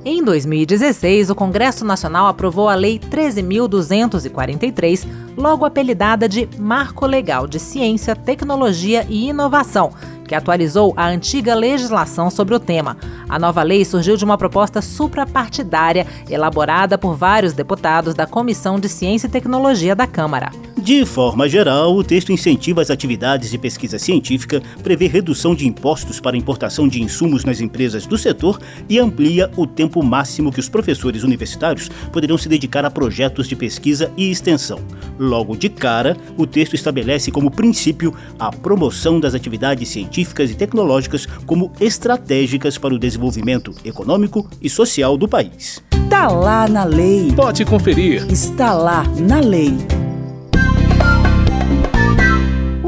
Em 0.10 0.24
2016, 0.24 1.30
o 1.30 1.36
Congresso 1.36 1.84
Nacional 1.84 2.28
aprovou 2.28 2.70
a 2.70 2.76
Lei 2.76 2.98
13.243, 2.98 5.06
logo 5.36 5.66
apelidada 5.66 6.30
de 6.30 6.48
Marco 6.58 7.06
Legal 7.06 7.46
de 7.46 7.60
Ciência, 7.60 8.16
Tecnologia 8.16 9.06
e 9.10 9.28
Inovação, 9.28 9.92
que 10.26 10.34
atualizou 10.34 10.94
a 10.96 11.08
antiga 11.08 11.54
legislação 11.54 12.30
sobre 12.30 12.56
o 12.56 12.60
tema. 12.60 12.96
A 13.28 13.38
nova 13.38 13.62
lei 13.64 13.84
surgiu 13.84 14.16
de 14.16 14.24
uma 14.24 14.38
proposta 14.38 14.82
suprapartidária 14.82 16.08
elaborada 16.30 16.98
por 16.98 17.14
vários 17.14 17.52
deputados 17.52 18.16
da 18.16 18.26
Comissão 18.26 18.80
de 18.80 18.88
Ciência 18.88 19.28
e 19.28 19.30
Tecnologia 19.30 19.94
da 19.94 20.08
Câmara. 20.08 20.52
De 20.88 21.04
forma 21.06 21.50
geral, 21.50 21.98
o 21.98 22.02
texto 22.02 22.32
incentiva 22.32 22.82
as 22.82 22.90
atividades 22.90 23.52
de 23.52 23.58
pesquisa 23.58 24.00
científica, 24.00 24.64
prevê 24.82 25.06
redução 25.06 25.54
de 25.54 25.68
impostos 25.68 26.22
para 26.22 26.38
importação 26.38 26.88
de 26.88 27.04
insumos 27.04 27.44
nas 27.44 27.60
empresas 27.60 28.06
do 28.06 28.18
setor 28.18 28.58
e 28.88 28.98
amplia 28.98 29.52
o 29.58 29.68
tempo 29.68 30.02
máximo 30.02 30.50
que 30.50 30.62
os 30.62 30.70
professores 30.70 31.24
universitários 31.24 31.90
poderão 32.10 32.38
se 32.38 32.48
dedicar 32.48 32.86
a 32.86 32.90
projetos 32.90 33.50
de 33.50 33.56
pesquisa 33.58 34.10
e 34.16 34.32
extensão. 34.32 34.80
Logo 35.20 35.58
de 35.58 35.68
cara, 35.68 36.16
o 36.38 36.48
texto 36.48 36.74
estabelece 36.74 37.32
como 37.32 37.52
princípio 37.52 38.16
a 38.40 38.50
promoção 38.50 39.20
das 39.20 39.36
atividades 39.36 39.90
científicas 39.90 40.52
e 40.52 40.56
tecnológicas 40.56 41.26
como 41.46 41.70
estratégicas 41.82 42.78
para 42.78 42.94
o 42.94 43.00
desenvolvimento 43.00 43.76
econômico 43.84 44.50
e 44.62 44.70
social 44.70 45.18
do 45.18 45.28
país. 45.28 45.84
Está 45.92 46.30
lá 46.30 46.66
na 46.66 46.86
lei. 46.86 47.30
Pode 47.36 47.66
conferir. 47.66 48.26
Está 48.32 48.72
lá 48.72 49.04
na 49.20 49.42
lei. 49.42 49.76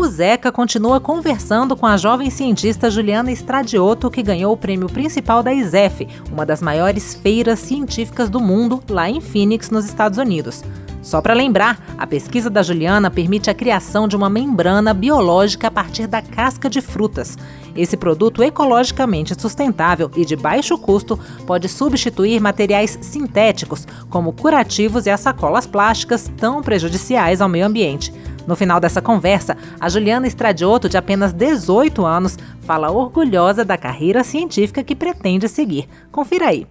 Zeca 0.08 0.52
continua 0.52 1.00
conversando 1.00 1.76
com 1.76 1.86
a 1.86 1.98
jovem 1.98 2.30
cientista 2.30 2.90
Juliana 2.90 3.32
Stradioto, 3.32 4.10
que 4.10 4.24
ganhou 4.24 4.54
o 4.54 4.58
prêmio 4.58 4.88
principal 4.88 5.42
da 5.42 5.54
ISEF, 5.54 6.08
uma 6.32 6.46
das 6.46 6.62
maiores 6.62 7.16
feiras 7.16 7.60
científicas 7.60 8.30
do 8.30 8.40
mundo, 8.40 8.82
lá 8.90 9.10
em 9.10 9.20
Phoenix, 9.20 9.70
nos 9.70 9.86
Estados 9.86 10.18
Unidos. 10.18 10.64
Só 11.02 11.22
para 11.22 11.34
lembrar, 11.34 11.82
a 11.98 12.06
pesquisa 12.06 12.50
da 12.50 12.62
Juliana 12.62 13.10
permite 13.10 13.50
a 13.50 13.54
criação 13.54 14.08
de 14.08 14.16
uma 14.16 14.30
membrana 14.30 14.94
biológica 14.94 15.68
a 15.68 15.72
partir 15.72 16.08
da 16.08 16.22
casca 16.22 16.70
de 16.70 16.82
frutas. 16.82 17.38
Esse 17.76 17.96
produto 17.96 18.44
ecologicamente 18.44 19.34
sustentável 19.40 20.12
e 20.16 20.26
de 20.26 20.36
baixo 20.36 20.78
custo 20.78 21.18
pode 21.48 21.70
substituir 21.70 22.42
materiais 22.42 23.00
sintéticos, 23.02 23.88
como 24.10 24.34
curativos 24.34 25.06
e 25.06 25.10
as 25.10 25.22
sacolas 25.22 25.66
plásticas 25.66 26.30
tão 26.38 26.62
prejudiciais 26.62 27.42
ao 27.42 27.48
meio 27.48 27.66
ambiente. 27.66 28.14
No 28.50 28.56
final 28.56 28.80
dessa 28.80 29.00
conversa, 29.00 29.56
a 29.80 29.88
Juliana 29.88 30.26
Estradioto, 30.26 30.90
de 30.90 30.98
apenas 30.98 31.32
18 31.32 32.04
anos, 32.04 32.36
fala 32.62 32.90
orgulhosa 32.90 33.64
da 33.64 33.78
carreira 33.78 34.24
científica 34.24 34.84
que 34.84 34.96
pretende 34.96 35.48
seguir. 35.48 35.88
Confira 36.12 36.48
aí. 36.48 36.66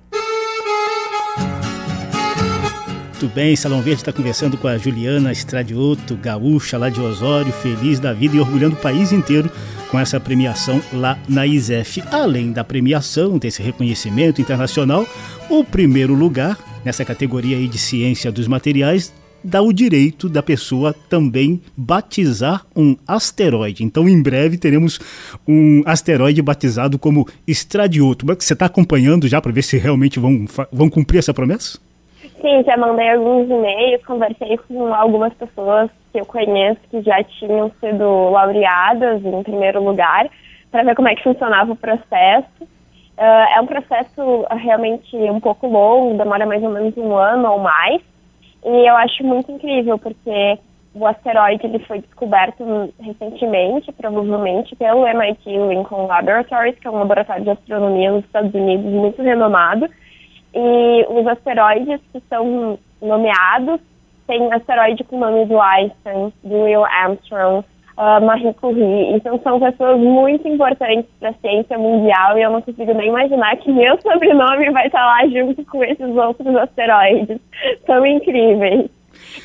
Muito 3.21 3.33
bem, 3.33 3.55
Salão 3.55 3.81
Verde 3.81 4.01
está 4.01 4.13
conversando 4.13 4.57
com 4.57 4.67
a 4.67 4.77
Juliana 4.77 5.31
Estradioto, 5.31 6.17
gaúcha 6.17 6.77
lá 6.77 6.89
de 6.89 7.01
Osório, 7.01 7.53
feliz 7.53 8.01
da 8.01 8.13
vida 8.13 8.35
e 8.35 8.41
orgulhando 8.41 8.75
o 8.75 8.81
país 8.81 9.13
inteiro 9.13 9.49
com 9.89 10.01
essa 10.01 10.19
premiação 10.19 10.83
lá 10.93 11.17
na 11.29 11.47
ISEF. 11.47 12.03
Além 12.11 12.51
da 12.51 12.65
premiação, 12.65 13.39
desse 13.39 13.63
reconhecimento 13.63 14.41
internacional, 14.41 15.07
o 15.49 15.63
primeiro 15.63 16.13
lugar 16.13 16.59
nessa 16.85 17.05
categoria 17.05 17.57
aí 17.57 17.69
de 17.69 17.79
ciência 17.79 18.33
dos 18.33 18.49
materiais 18.49 19.13
dá 19.43 19.63
o 19.63 19.73
direito 19.73 20.29
da 20.29 20.43
pessoa 20.43 20.95
também 21.09 21.61
batizar 21.77 22.65
um 22.77 22.97
asteroide. 23.07 23.85
Então, 23.85 24.09
em 24.09 24.23
breve, 24.23 24.59
teremos 24.59 24.99
um 25.47 25.83
asteroide 25.87 26.43
batizado 26.43 26.99
como 26.99 27.27
Estradioto. 27.47 28.27
Você 28.27 28.53
está 28.53 28.67
acompanhando 28.67 29.29
já 29.29 29.41
para 29.41 29.53
ver 29.53 29.63
se 29.63 29.79
realmente 29.79 30.19
vão, 30.19 30.47
vão 30.73 30.91
cumprir 30.91 31.19
essa 31.19 31.35
promessa? 31.35 31.79
Sim, 32.41 32.63
já 32.65 32.77
mandei 32.77 33.11
alguns 33.11 33.51
e-mails, 33.51 34.05
conversei 34.05 34.57
com 34.69 34.95
algumas 34.95 35.33
pessoas 35.35 35.91
que 36.13 36.21
eu 36.21 36.25
conheço 36.25 36.81
que 36.91 37.03
já 37.03 37.23
tinham 37.25 37.71
sido 37.81 38.31
laureadas 38.31 39.25
em 39.25 39.43
primeiro 39.43 39.83
lugar, 39.83 40.29
para 40.71 40.85
ver 40.85 40.95
como 40.95 41.09
é 41.09 41.17
que 41.17 41.23
funcionava 41.23 41.73
o 41.73 41.77
processo. 41.77 42.63
Uh, 42.63 43.57
é 43.57 43.61
um 43.61 43.67
processo 43.67 44.47
realmente 44.51 45.17
um 45.17 45.41
pouco 45.41 45.67
longo, 45.67 46.17
demora 46.17 46.47
mais 46.47 46.63
ou 46.63 46.71
menos 46.71 46.97
um 46.97 47.17
ano 47.17 47.51
ou 47.51 47.59
mais, 47.59 48.01
e 48.65 48.89
eu 48.89 48.97
acho 48.97 49.25
muito 49.25 49.51
incrível, 49.53 49.99
porque 49.99 50.59
o 50.95 51.07
asteroide 51.07 51.65
ele 51.67 51.79
foi 51.81 52.01
descoberto 52.01 52.93
recentemente, 53.01 53.93
provavelmente, 53.93 54.75
pelo 54.77 55.07
MIT 55.07 55.49
Lincoln 55.49 56.07
Laboratories, 56.07 56.79
que 56.79 56.87
é 56.87 56.91
um 56.91 56.99
laboratório 56.99 57.45
de 57.45 57.51
astronomia 57.51 58.11
nos 58.11 58.25
Estados 58.25 58.53
Unidos 58.53 58.85
muito 58.85 59.23
renomado. 59.23 59.89
E 60.55 61.07
os 61.09 61.27
asteroides 61.27 62.01
que 62.13 62.21
são 62.29 62.79
nomeados, 63.01 63.81
tem 64.27 64.53
asteroide 64.53 65.05
com 65.05 65.17
o 65.17 65.21
nome 65.21 65.47
do 65.47 65.61
Einstein, 65.61 66.33
do 66.43 66.65
Neil 66.65 66.85
Armstrong, 66.85 67.65
uh, 67.99 68.25
Marie 68.25 68.55
Curie. 68.55 69.13
Então 69.15 69.39
são 69.43 69.59
pessoas 69.59 69.99
muito 69.99 70.47
importantes 70.47 71.11
para 71.19 71.31
a 71.31 71.35
ciência 71.35 71.77
mundial 71.77 72.39
e 72.39 72.43
eu 72.43 72.51
não 72.51 72.63
consigo 72.63 72.95
nem 72.95 73.09
imaginar 73.09 73.57
que 73.57 73.71
meu 73.71 74.01
sobrenome 74.01 74.71
vai 74.71 74.87
estar 74.87 75.05
lá 75.05 75.27
junto 75.27 75.65
com 75.67 75.85
esses 75.85 76.17
outros 76.17 76.57
asteroides. 76.57 77.39
São 77.85 78.07
incríveis. 78.07 78.89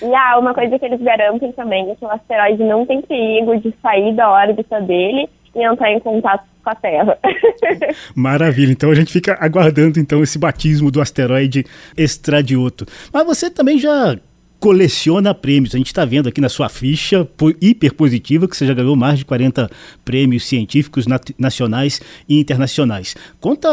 E 0.02 0.16
ah, 0.16 0.38
uma 0.40 0.54
coisa 0.54 0.78
que 0.78 0.86
eles 0.86 1.02
garantem 1.02 1.52
também 1.52 1.90
é 1.90 1.96
que 1.96 2.06
o 2.06 2.12
asteroide 2.12 2.64
não 2.64 2.86
tem 2.86 3.02
perigo 3.02 3.58
de 3.58 3.74
sair 3.82 4.14
da 4.14 4.30
órbita 4.30 4.80
dele 4.82 5.28
e 5.56 5.64
entrar 5.64 5.92
em 5.92 6.00
contato 6.00 6.46
com 6.64 6.70
a 6.70 6.76
Terra. 6.76 7.18
Maravilha. 8.16 8.72
Então 8.72 8.92
a 8.92 8.96
gente 8.96 9.12
fica 9.12 9.38
aguardando 9.40 10.00
então 10.00 10.24
esse 10.24 10.38
batismo 10.38 10.92
do 10.92 11.02
asteroide 11.02 11.66
Estradioto. 11.98 12.86
Mas 13.12 13.26
você 13.26 13.50
também 13.50 13.78
já 13.78 14.18
coleciona 14.64 15.36
prêmios. 15.36 15.76
A 15.76 15.78
gente 15.78 15.88
está 15.88 16.06
vendo 16.06 16.30
aqui 16.30 16.40
na 16.40 16.48
sua 16.48 16.70
ficha 16.70 17.28
hiper 17.62 17.94
positiva 17.94 18.48
que 18.48 18.56
você 18.56 18.66
já 18.66 18.74
ganhou 18.74 18.96
mais 18.96 19.20
de 19.20 19.26
40 19.26 19.70
prêmios 20.06 20.48
científicos 20.48 21.06
nacionais 21.38 22.00
e 22.30 22.40
internacionais. 22.40 23.14
Conta 23.42 23.68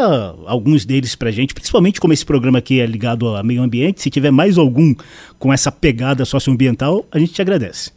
alguns 0.45 0.85
deles 0.85 1.15
para 1.15 1.31
gente, 1.31 1.53
principalmente 1.53 2.01
como 2.01 2.11
esse 2.11 2.25
programa 2.25 2.57
aqui 2.57 2.81
é 2.81 2.85
ligado 2.85 3.25
ao 3.25 3.41
meio 3.41 3.61
ambiente. 3.61 4.01
Se 4.01 4.09
tiver 4.09 4.31
mais 4.31 4.57
algum 4.57 4.93
com 5.39 5.53
essa 5.53 5.71
pegada 5.71 6.25
socioambiental, 6.25 7.05
a 7.09 7.17
gente 7.17 7.31
te 7.31 7.41
agradece. 7.41 7.93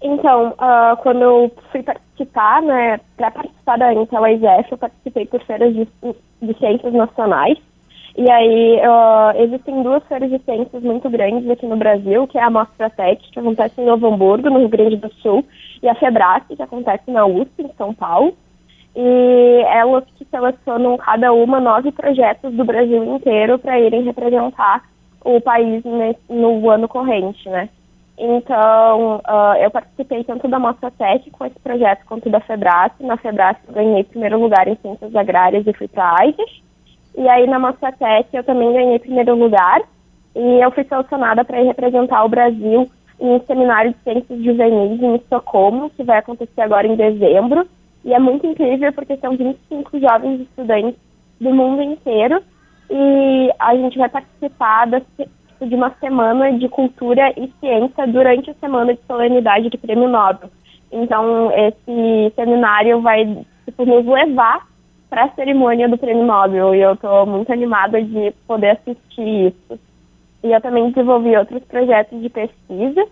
Então, 0.00 0.50
uh, 0.50 0.96
quando 1.02 1.20
eu 1.20 1.52
fui 1.72 1.82
participar, 1.82 2.62
né, 2.62 3.00
para 3.16 3.32
participar 3.32 3.78
da 3.78 3.92
Intel 3.92 4.24
ISF, 4.28 4.70
eu 4.70 4.78
participei 4.78 5.26
por 5.26 5.42
feiras 5.42 5.74
de, 5.74 5.88
de 6.40 6.56
ciências 6.56 6.92
nacionais. 6.92 7.58
E 8.18 8.28
aí, 8.28 8.80
existem 9.36 9.80
duas 9.80 10.02
feiras 10.08 10.28
de 10.28 10.40
ciências 10.40 10.82
muito 10.82 11.08
grandes 11.08 11.48
aqui 11.48 11.64
no 11.64 11.76
Brasil, 11.76 12.26
que 12.26 12.36
é 12.36 12.42
a 12.42 12.50
Mostra 12.50 12.90
Tech, 12.90 13.22
que 13.30 13.38
acontece 13.38 13.80
em 13.80 13.84
Novo 13.84 14.08
Hamburgo, 14.08 14.50
no 14.50 14.58
Rio 14.58 14.68
Grande 14.68 14.96
do 14.96 15.08
Sul, 15.22 15.44
e 15.80 15.88
a 15.88 15.94
Febrac, 15.94 16.44
que 16.52 16.60
acontece 16.60 17.08
na 17.12 17.24
USP, 17.24 17.62
em 17.62 17.72
São 17.78 17.94
Paulo. 17.94 18.36
E 18.96 19.62
elas 19.68 20.02
que 20.16 20.24
selecionam 20.24 20.96
cada 20.96 21.32
uma 21.32 21.60
nove 21.60 21.92
projetos 21.92 22.52
do 22.54 22.64
Brasil 22.64 23.04
inteiro 23.04 23.56
para 23.56 23.78
irem 23.78 24.02
representar 24.02 24.82
o 25.24 25.40
país 25.40 25.84
nesse, 25.84 26.20
no 26.28 26.68
ano 26.70 26.88
corrente, 26.88 27.48
né? 27.48 27.68
Então, 28.18 29.18
uh, 29.18 29.54
eu 29.60 29.70
participei 29.70 30.24
tanto 30.24 30.48
da 30.48 30.58
Mostra 30.58 30.90
Tech 30.90 31.30
com 31.30 31.46
esse 31.46 31.58
projeto 31.60 32.04
quanto 32.04 32.28
da 32.28 32.40
Febrac. 32.40 33.00
Na 33.00 33.16
Febrac 33.16 33.60
ganhei 33.70 34.02
primeiro 34.02 34.40
lugar 34.40 34.66
em 34.66 34.74
Ciências 34.74 35.14
Agrárias 35.14 35.64
e 35.64 35.72
fui 35.72 35.86
para 35.86 36.02
a 36.02 36.22
AIGES. 36.22 36.67
E 37.18 37.28
aí 37.28 37.48
na 37.48 37.58
Mostratec 37.58 38.28
eu 38.32 38.44
também 38.44 38.72
ganhei 38.72 38.96
primeiro 39.00 39.34
lugar 39.34 39.82
e 40.36 40.62
eu 40.62 40.70
fui 40.70 40.84
selecionada 40.84 41.44
para 41.44 41.60
ir 41.60 41.66
representar 41.66 42.24
o 42.24 42.28
Brasil 42.28 42.88
em 43.20 43.26
um 43.26 43.40
seminário 43.40 43.92
de 43.92 43.98
ciências 44.04 44.40
juvenis 44.40 45.02
em 45.02 45.16
Estocolmo, 45.16 45.90
que 45.90 46.04
vai 46.04 46.18
acontecer 46.18 46.60
agora 46.60 46.86
em 46.86 46.94
dezembro. 46.94 47.66
E 48.04 48.14
é 48.14 48.20
muito 48.20 48.46
incrível 48.46 48.92
porque 48.92 49.16
são 49.16 49.36
25 49.36 49.98
jovens 49.98 50.42
estudantes 50.42 50.94
do 51.40 51.52
mundo 51.52 51.82
inteiro 51.82 52.40
e 52.88 53.52
a 53.58 53.74
gente 53.74 53.98
vai 53.98 54.08
participar 54.08 54.86
de 54.86 55.74
uma 55.74 55.90
semana 55.98 56.52
de 56.52 56.68
cultura 56.68 57.32
e 57.36 57.52
ciência 57.58 58.06
durante 58.06 58.50
a 58.50 58.54
semana 58.54 58.94
de 58.94 59.00
solenidade 59.08 59.70
do 59.70 59.78
Prêmio 59.78 60.08
Nobel. 60.08 60.50
Então, 60.92 61.50
esse 61.50 62.32
seminário 62.36 63.00
vai 63.00 63.24
tipo, 63.64 63.84
nos 63.84 64.06
levar 64.06 64.68
para 65.08 65.24
a 65.24 65.30
cerimônia 65.30 65.88
do 65.88 65.98
Prêmio 65.98 66.24
Nobel 66.24 66.74
e 66.74 66.80
eu 66.80 66.92
estou 66.92 67.26
muito 67.26 67.52
animada 67.52 68.02
de 68.02 68.32
poder 68.46 68.70
assistir 68.70 69.48
isso. 69.48 69.80
E 70.42 70.52
eu 70.52 70.60
também 70.60 70.90
desenvolvi 70.90 71.36
outros 71.36 71.62
projetos 71.64 72.20
de 72.20 72.28
pesquisa. 72.28 73.04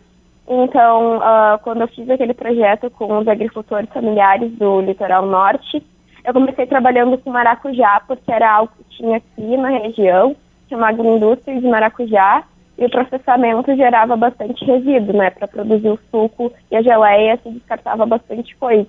Então, 0.49 1.17
uh, 1.17 1.59
quando 1.63 1.81
eu 1.81 1.89
fiz 1.89 2.09
aquele 2.09 2.35
projeto 2.35 2.89
com 2.91 3.19
os 3.19 3.27
agricultores 3.27 3.89
familiares 3.91 4.53
do 4.53 4.81
litoral 4.81 5.27
norte, 5.27 5.83
eu 6.25 6.33
comecei 6.33 6.67
trabalhando 6.67 7.19
com 7.19 7.31
maracujá, 7.31 8.01
porque 8.07 8.31
era 8.31 8.53
algo 8.53 8.73
que 8.77 8.97
tinha 8.97 9.17
aqui 9.17 9.57
na 9.57 9.71
região, 9.71 10.37
chamada 10.69 10.93
agroindústria 10.93 11.61
de 11.61 11.67
maracujá, 11.67 12.45
e 12.79 12.85
o 12.85 12.91
processamento 12.91 13.75
gerava 13.75 14.17
bastante 14.17 14.65
resíduo, 14.65 15.17
né? 15.17 15.31
Para 15.31 15.49
produzir 15.49 15.89
o 15.89 15.99
suco 16.11 16.53
e 16.71 16.77
a 16.77 16.83
geleia 16.83 17.39
se 17.43 17.51
descartava 17.51 18.05
bastante 18.05 18.55
coisa, 18.57 18.87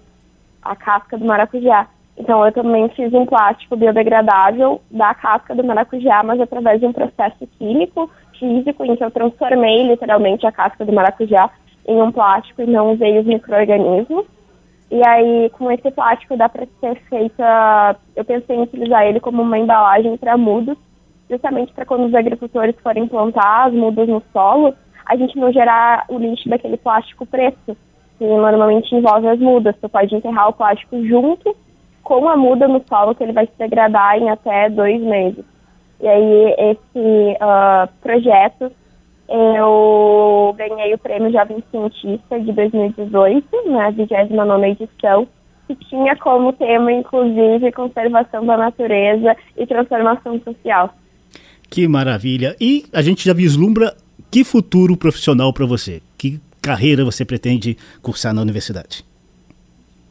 a 0.61 0.75
casca 0.75 1.17
do 1.17 1.25
maracujá. 1.25 1.87
Então, 2.17 2.43
eu 2.43 2.51
também 2.51 2.89
fiz 2.89 3.13
um 3.13 3.25
plástico 3.25 3.75
biodegradável 3.75 4.81
da 4.89 5.13
casca 5.13 5.53
do 5.53 5.63
maracujá, 5.63 6.23
mas 6.23 6.41
através 6.41 6.79
de 6.79 6.87
um 6.87 6.91
processo 6.91 7.45
químico, 7.59 8.09
físico, 8.39 8.83
em 8.83 8.95
que 8.95 9.03
eu 9.03 9.11
transformei 9.11 9.87
literalmente 9.87 10.45
a 10.47 10.51
casca 10.51 10.83
do 10.83 10.91
maracujá 10.91 11.49
em 11.87 12.01
um 12.01 12.11
plástico 12.11 12.63
e 12.63 12.67
não 12.67 12.93
usei 12.93 13.19
os 13.19 13.25
micro-organismos. 13.25 14.25
E 14.89 15.05
aí, 15.05 15.49
com 15.51 15.71
esse 15.71 15.91
plástico 15.91 16.35
dá 16.35 16.49
para 16.49 16.65
ser 16.79 16.95
feita. 17.09 17.95
Eu 18.15 18.25
pensei 18.25 18.55
em 18.55 18.63
utilizar 18.63 19.05
ele 19.05 19.19
como 19.19 19.43
uma 19.43 19.59
embalagem 19.59 20.17
para 20.17 20.37
mudas, 20.37 20.77
justamente 21.29 21.71
para 21.73 21.85
quando 21.85 22.05
os 22.05 22.15
agricultores 22.15 22.75
forem 22.81 23.07
plantar 23.07 23.67
as 23.67 23.73
mudas 23.73 24.07
no 24.07 24.23
solo, 24.33 24.73
a 25.05 25.15
gente 25.15 25.37
não 25.37 25.51
gerar 25.51 26.05
o 26.09 26.17
lixo 26.17 26.49
daquele 26.49 26.77
plástico 26.77 27.25
preto, 27.25 27.77
que 28.17 28.25
normalmente 28.25 28.95
envolve 28.95 29.27
as 29.27 29.39
mudas. 29.39 29.75
Você 29.75 29.87
pode 29.87 30.15
enterrar 30.15 30.49
o 30.49 30.53
plástico 30.53 31.05
junto 31.05 31.55
com 32.07 32.29
a 32.29 32.37
muda 32.37 32.69
no 32.69 32.81
solo, 32.87 33.13
que 33.13 33.21
ele 33.21 33.33
vai 33.33 33.45
se 33.45 33.51
degradar 33.59 34.17
em 34.17 34.29
até 34.29 34.69
dois 34.69 35.01
meses. 35.01 35.43
E 35.99 36.07
aí, 36.07 36.55
esse 36.57 37.37
uh, 37.41 37.89
projeto 38.01 38.71
eu 39.27 40.55
ganhei 40.57 40.93
o 40.93 40.97
prêmio 40.97 41.29
Jovem 41.29 41.61
Cientista 41.69 42.39
de 42.39 42.53
2018, 42.53 43.45
na 43.69 43.89
29 43.89 44.67
edição, 44.67 45.27
que 45.67 45.75
tinha 45.89 46.15
como 46.15 46.53
tema, 46.53 46.93
inclusive, 46.93 47.73
conservação 47.73 48.45
da 48.45 48.55
natureza 48.55 49.35
e 49.57 49.67
transformação 49.67 50.39
social. 50.45 50.95
Que 51.69 51.89
maravilha! 51.89 52.55
E 52.61 52.85
a 52.93 53.01
gente 53.01 53.25
já 53.25 53.33
vislumbra 53.33 53.93
que 54.31 54.45
futuro 54.45 54.95
profissional 54.95 55.51
para 55.51 55.65
você? 55.65 56.01
Que 56.17 56.39
carreira 56.61 57.03
você 57.03 57.25
pretende 57.25 57.75
cursar 58.01 58.33
na 58.33 58.41
universidade? 58.41 59.03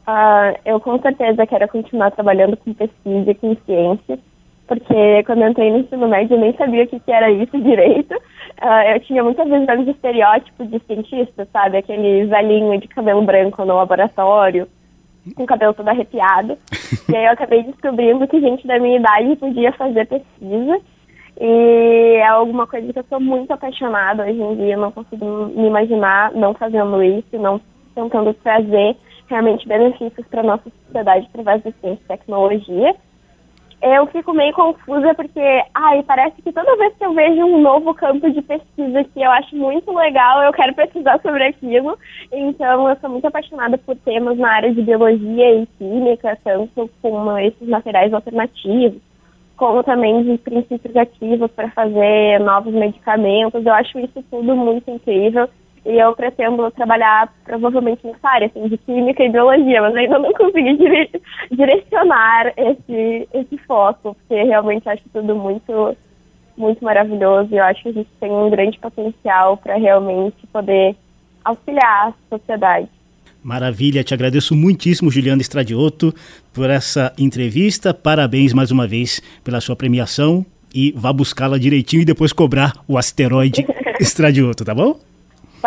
Uh, 0.07 0.55
eu 0.63 0.79
com 0.79 0.97
certeza 1.01 1.45
quero 1.45 1.67
continuar 1.67 2.11
trabalhando 2.11 2.55
com 2.55 2.73
pesquisa 2.73 3.29
e 3.29 3.35
com 3.35 3.57
ciência, 3.65 4.17
porque 4.65 5.23
quando 5.25 5.41
eu 5.41 5.49
entrei 5.49 5.69
no 5.69 5.79
ensino 5.79 6.07
médio 6.07 6.35
eu 6.37 6.39
nem 6.39 6.55
sabia 6.55 6.85
o 6.85 6.87
que, 6.87 6.97
que 6.97 7.11
era 7.11 7.29
isso 7.29 7.51
direito. 7.59 8.15
Uh, 8.15 8.93
eu 8.93 8.99
tinha 9.01 9.21
muita 9.21 9.43
visão 9.43 9.83
de 9.83 9.91
estereótipo 9.91 10.65
de 10.65 10.79
cientista, 10.79 11.45
sabe? 11.51 11.77
Aquele 11.77 12.25
velhinho 12.25 12.79
de 12.79 12.87
cabelo 12.87 13.21
branco 13.21 13.65
no 13.65 13.75
laboratório, 13.75 14.69
com 15.35 15.43
o 15.43 15.47
cabelo 15.47 15.73
todo 15.73 15.89
arrepiado. 15.89 16.57
e 17.11 17.15
aí 17.15 17.25
eu 17.25 17.31
acabei 17.31 17.63
descobrindo 17.63 18.25
que 18.29 18.39
gente 18.39 18.65
da 18.65 18.79
minha 18.79 18.99
idade 18.99 19.35
podia 19.35 19.73
fazer 19.73 20.07
pesquisa. 20.07 20.79
E 21.39 22.15
é 22.15 22.27
alguma 22.27 22.65
coisa 22.65 22.93
que 22.93 22.97
eu 22.97 23.05
sou 23.09 23.19
muito 23.19 23.51
apaixonada 23.51 24.23
hoje 24.23 24.41
em 24.41 24.55
dia. 24.55 24.75
Eu 24.75 24.79
não 24.79 24.91
consigo 24.91 25.25
me 25.53 25.67
imaginar 25.67 26.31
não 26.31 26.53
fazendo 26.53 27.03
isso, 27.03 27.37
não 27.37 27.59
tentando 27.93 28.33
trazer 28.35 28.95
realmente 29.27 29.67
benefícios 29.67 30.25
para 30.27 30.41
a 30.41 30.45
nossa 30.45 30.69
sociedade 30.85 31.27
através 31.29 31.63
da 31.63 31.71
ciência 31.71 32.01
e 32.03 32.07
tecnologia 32.07 32.95
eu 33.81 34.07
fico 34.07 34.33
meio 34.33 34.53
confusa 34.53 35.13
porque, 35.13 35.63
ai, 35.73 36.01
parece 36.03 36.41
que 36.41 36.51
toda 36.51 36.75
vez 36.77 36.95
que 36.95 37.05
eu 37.05 37.13
vejo 37.13 37.45
um 37.45 37.61
novo 37.61 37.93
campo 37.93 38.29
de 38.29 38.41
pesquisa 38.41 39.03
que 39.03 39.21
eu 39.21 39.31
acho 39.31 39.55
muito 39.55 39.93
legal, 39.93 40.41
eu 40.41 40.51
quero 40.51 40.73
pesquisar 40.73 41.19
sobre 41.21 41.43
aquilo. 41.43 41.97
Então, 42.31 42.89
eu 42.89 42.95
sou 42.99 43.09
muito 43.09 43.27
apaixonada 43.27 43.77
por 43.77 43.95
temas 43.97 44.37
na 44.37 44.51
área 44.51 44.73
de 44.73 44.81
biologia 44.81 45.61
e 45.61 45.67
química, 45.77 46.37
tanto 46.43 46.89
como 47.01 47.37
esses 47.37 47.67
materiais 47.67 48.11
alternativos, 48.13 48.99
como 49.55 49.83
também 49.83 50.23
de 50.23 50.37
princípios 50.39 50.95
ativos 50.95 51.51
para 51.51 51.69
fazer 51.69 52.39
novos 52.39 52.73
medicamentos. 52.73 53.63
Eu 53.63 53.73
acho 53.73 53.99
isso 53.99 54.23
tudo 54.31 54.55
muito 54.55 54.89
incrível. 54.89 55.47
E 55.87 55.97
eu 55.97 56.13
pretendo 56.13 56.69
trabalhar 56.71 57.33
provavelmente 57.45 58.05
nessa 58.05 58.27
área, 58.27 58.47
assim, 58.47 58.67
de 58.67 58.77
química 58.77 59.23
e 59.23 59.31
biologia, 59.31 59.81
mas 59.81 59.95
ainda 59.95 60.19
não 60.19 60.33
consegui 60.33 60.75
dire 60.75 61.09
direcionar 61.49 62.51
esse, 62.57 63.29
esse 63.33 63.57
foco, 63.59 64.13
porque 64.13 64.43
realmente 64.43 64.89
acho 64.89 65.03
tudo 65.13 65.33
muito, 65.33 65.95
muito 66.57 66.83
maravilhoso 66.83 67.47
e 67.53 67.57
eu 67.57 67.63
acho 67.63 67.83
que 67.83 67.89
a 67.89 67.93
gente 67.93 68.09
tem 68.19 68.29
um 68.29 68.49
grande 68.49 68.77
potencial 68.79 69.55
para 69.55 69.77
realmente 69.77 70.45
poder 70.51 70.93
auxiliar 71.45 72.09
a 72.09 72.37
sociedade. 72.37 72.89
Maravilha, 73.41 74.03
te 74.03 74.13
agradeço 74.13 74.53
muitíssimo, 74.53 75.09
Juliana 75.09 75.41
Estradioto, 75.41 76.13
por 76.53 76.69
essa 76.69 77.13
entrevista. 77.17 77.93
Parabéns 77.93 78.51
mais 78.51 78.71
uma 78.71 78.85
vez 78.85 79.21
pela 79.41 79.61
sua 79.61 79.73
premiação 79.73 80.45
e 80.75 80.91
vá 80.91 81.13
buscá-la 81.13 81.57
direitinho 81.57 82.01
e 82.01 82.05
depois 82.05 82.33
cobrar 82.33 82.73
o 82.89 82.97
asteroide 82.97 83.65
Estradioto, 84.01 84.65
tá 84.65 84.75
bom? 84.75 85.06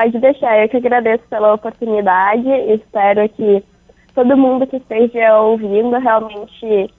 Pode 0.00 0.18
deixar, 0.18 0.58
eu 0.62 0.66
que 0.66 0.78
agradeço 0.78 1.24
pela 1.28 1.52
oportunidade. 1.52 2.48
Espero 2.72 3.28
que 3.28 3.62
todo 4.14 4.34
mundo 4.34 4.66
que 4.66 4.78
esteja 4.78 5.38
ouvindo 5.38 5.94
realmente 5.98 6.90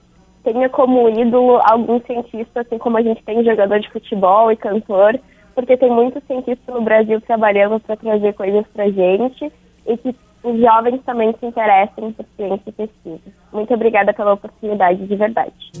tenha 0.44 0.68
como 0.68 1.08
ídolo 1.08 1.60
algum 1.64 1.98
cientista, 2.02 2.60
assim 2.60 2.78
como 2.78 2.98
a 2.98 3.02
gente 3.02 3.20
tem 3.24 3.42
jogador 3.42 3.80
de 3.80 3.90
futebol 3.90 4.52
e 4.52 4.56
cantor, 4.56 5.18
porque 5.52 5.76
tem 5.76 5.90
muitos 5.90 6.22
cientistas 6.28 6.72
no 6.72 6.82
Brasil 6.82 7.20
trabalhando 7.22 7.80
para 7.80 7.96
trazer 7.96 8.34
coisas 8.34 8.64
para 8.68 8.88
gente 8.88 9.52
e 9.84 9.96
que 9.96 10.14
os 10.44 10.60
jovens 10.60 11.02
também 11.04 11.34
se 11.40 11.44
interessem 11.44 12.12
por 12.12 12.24
ciência 12.36 12.62
e 12.68 12.72
pesquisa. 12.72 13.32
Muito 13.52 13.74
obrigada 13.74 14.14
pela 14.14 14.34
oportunidade, 14.34 15.04
de 15.08 15.16
verdade. 15.16 15.72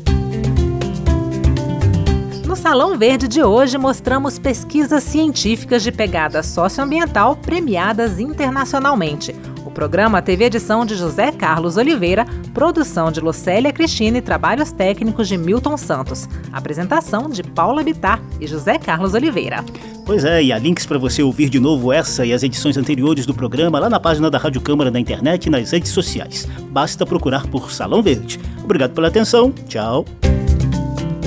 No 2.52 2.56
Salão 2.56 2.98
Verde 2.98 3.26
de 3.28 3.42
hoje, 3.42 3.78
mostramos 3.78 4.38
pesquisas 4.38 5.02
científicas 5.04 5.82
de 5.82 5.90
pegada 5.90 6.42
socioambiental 6.42 7.34
premiadas 7.34 8.20
internacionalmente. 8.20 9.34
O 9.64 9.70
programa 9.70 10.20
teve 10.20 10.44
edição 10.44 10.84
de 10.84 10.94
José 10.94 11.32
Carlos 11.32 11.78
Oliveira, 11.78 12.26
produção 12.52 13.10
de 13.10 13.20
Lucélia 13.20 13.72
Cristina 13.72 14.18
e 14.18 14.20
trabalhos 14.20 14.70
técnicos 14.70 15.28
de 15.28 15.38
Milton 15.38 15.78
Santos. 15.78 16.28
Apresentação 16.52 17.30
de 17.30 17.42
Paula 17.42 17.82
Bitar 17.82 18.20
e 18.38 18.46
José 18.46 18.78
Carlos 18.78 19.14
Oliveira. 19.14 19.64
Pois 20.04 20.22
é, 20.22 20.42
e 20.42 20.52
há 20.52 20.58
links 20.58 20.84
para 20.84 20.98
você 20.98 21.22
ouvir 21.22 21.48
de 21.48 21.58
novo 21.58 21.90
essa 21.90 22.26
e 22.26 22.34
as 22.34 22.42
edições 22.42 22.76
anteriores 22.76 23.24
do 23.24 23.32
programa 23.32 23.78
lá 23.78 23.88
na 23.88 23.98
página 23.98 24.30
da 24.30 24.36
Rádio 24.36 24.60
Câmara 24.60 24.90
na 24.90 25.00
internet 25.00 25.46
e 25.46 25.50
nas 25.50 25.70
redes 25.70 25.90
sociais. 25.90 26.46
Basta 26.68 27.06
procurar 27.06 27.46
por 27.46 27.72
Salão 27.72 28.02
Verde. 28.02 28.38
Obrigado 28.62 28.92
pela 28.92 29.08
atenção. 29.08 29.50
Tchau. 29.66 30.04